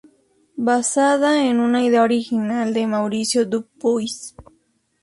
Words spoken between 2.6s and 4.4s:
de Mauricio Dupuis.